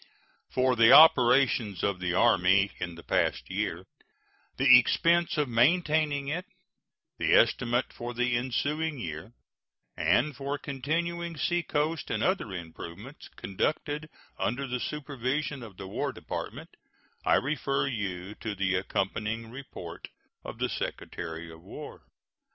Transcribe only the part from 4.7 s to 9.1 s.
expense of maintaining it, the estimate for the ensuing